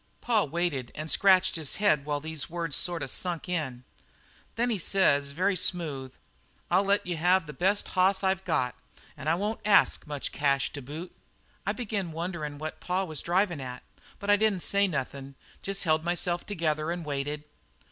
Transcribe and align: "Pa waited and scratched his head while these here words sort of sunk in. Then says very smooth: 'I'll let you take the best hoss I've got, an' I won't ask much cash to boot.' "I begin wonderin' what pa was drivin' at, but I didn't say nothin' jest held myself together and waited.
"Pa 0.19 0.45
waited 0.45 0.91
and 0.95 1.11
scratched 1.11 1.55
his 1.55 1.75
head 1.75 2.05
while 2.05 2.19
these 2.19 2.45
here 2.45 2.55
words 2.55 2.75
sort 2.75 3.03
of 3.03 3.11
sunk 3.11 3.47
in. 3.47 3.83
Then 4.55 4.79
says 4.79 5.29
very 5.29 5.55
smooth: 5.55 6.15
'I'll 6.71 6.85
let 6.85 7.05
you 7.05 7.15
take 7.17 7.45
the 7.45 7.53
best 7.53 7.89
hoss 7.89 8.23
I've 8.23 8.43
got, 8.43 8.73
an' 9.15 9.27
I 9.27 9.35
won't 9.35 9.59
ask 9.63 10.07
much 10.07 10.31
cash 10.31 10.73
to 10.73 10.81
boot.' 10.81 11.15
"I 11.67 11.73
begin 11.73 12.11
wonderin' 12.13 12.57
what 12.57 12.79
pa 12.79 13.03
was 13.03 13.21
drivin' 13.21 13.61
at, 13.61 13.83
but 14.17 14.31
I 14.31 14.37
didn't 14.37 14.61
say 14.63 14.87
nothin' 14.87 15.35
jest 15.61 15.83
held 15.83 16.03
myself 16.03 16.47
together 16.47 16.89
and 16.89 17.05
waited. 17.05 17.43